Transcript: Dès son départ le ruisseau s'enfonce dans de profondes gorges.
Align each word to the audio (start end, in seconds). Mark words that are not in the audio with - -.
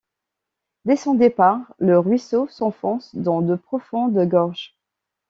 Dès 0.85 0.95
son 0.95 1.13
départ 1.13 1.59
le 1.77 1.99
ruisseau 1.99 2.47
s'enfonce 2.47 3.13
dans 3.15 3.41
de 3.43 3.53
profondes 3.53 4.17
gorges. 4.27 4.75